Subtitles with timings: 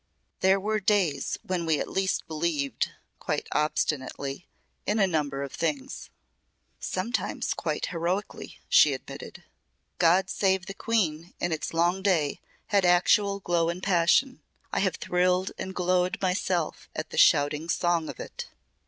[0.39, 4.47] There were days when we at least believed quite obstinately
[4.87, 6.09] in a number of things."
[6.79, 9.43] "Sometimes quite heroically," she admitted.
[9.99, 14.41] "'God Save the Queen' in its long day had actual glow and passion.
[14.73, 18.47] I have thrilled and glowed myself at the shouting song of it."